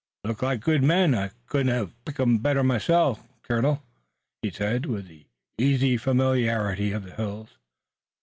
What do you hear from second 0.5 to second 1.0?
good